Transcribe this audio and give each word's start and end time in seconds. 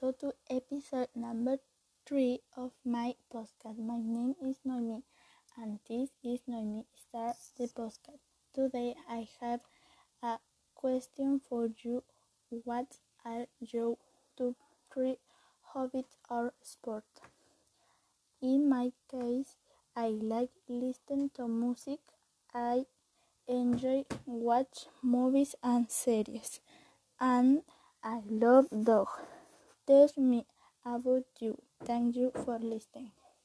welcome 0.00 0.14
to 0.20 0.54
episode 0.54 1.08
number 1.16 1.56
three 2.06 2.40
of 2.56 2.70
my 2.84 3.14
podcast. 3.32 3.78
My 3.78 3.98
name 3.98 4.34
is 4.42 4.56
Noemi, 4.64 5.02
and 5.56 5.78
this 5.88 6.10
is 6.22 6.40
Noemi 6.46 6.84
Start 6.94 7.36
the 7.56 7.66
podcast. 7.66 8.20
Today 8.54 8.94
I 9.08 9.28
have 9.40 9.60
a 10.22 10.38
question 10.74 11.40
for 11.48 11.70
you. 11.82 12.04
What 12.50 12.98
are 13.24 13.46
your 13.60 13.96
top 14.36 14.54
three 14.92 15.16
hobbies 15.62 16.16
or 16.30 16.52
sport? 16.62 17.04
In 18.40 18.68
my 18.68 18.92
case, 19.10 19.56
I 19.96 20.08
like 20.08 20.50
listening 20.68 21.30
to 21.34 21.48
music. 21.48 21.98
I 22.54 22.84
enjoy 23.48 24.04
watch 24.26 24.86
movies 25.02 25.56
and 25.62 25.90
series, 25.90 26.60
and 27.20 27.62
I 28.04 28.20
love 28.28 28.68
dogs. 28.70 29.37
Tell 29.88 30.08
me 30.18 30.46
about 30.84 31.24
you. 31.40 31.58
Thank 31.84 32.14
you 32.14 32.30
for 32.44 32.60
listening. 32.60 33.10